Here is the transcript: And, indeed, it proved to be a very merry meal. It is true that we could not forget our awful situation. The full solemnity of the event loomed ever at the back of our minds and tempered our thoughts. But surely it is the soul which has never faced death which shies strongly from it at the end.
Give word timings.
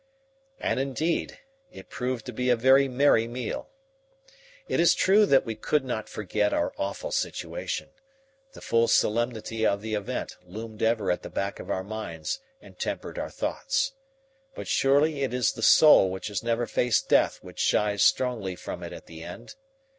And, 0.59 0.79
indeed, 0.79 1.37
it 1.71 1.91
proved 1.91 2.25
to 2.25 2.31
be 2.33 2.49
a 2.49 2.55
very 2.55 2.87
merry 2.87 3.27
meal. 3.27 3.69
It 4.67 4.79
is 4.79 4.95
true 4.95 5.27
that 5.27 5.45
we 5.45 5.53
could 5.53 5.85
not 5.85 6.09
forget 6.09 6.53
our 6.53 6.73
awful 6.75 7.11
situation. 7.11 7.89
The 8.53 8.61
full 8.61 8.87
solemnity 8.87 9.63
of 9.63 9.83
the 9.83 9.93
event 9.93 10.37
loomed 10.43 10.81
ever 10.81 11.11
at 11.11 11.21
the 11.21 11.29
back 11.29 11.59
of 11.59 11.69
our 11.69 11.83
minds 11.83 12.39
and 12.59 12.79
tempered 12.79 13.19
our 13.19 13.29
thoughts. 13.29 13.91
But 14.55 14.67
surely 14.67 15.21
it 15.21 15.35
is 15.35 15.51
the 15.51 15.61
soul 15.61 16.09
which 16.09 16.29
has 16.29 16.41
never 16.41 16.65
faced 16.65 17.07
death 17.07 17.37
which 17.43 17.59
shies 17.59 18.01
strongly 18.01 18.55
from 18.55 18.81
it 18.81 18.91
at 18.93 19.05
the 19.05 19.21
end. 19.23 19.53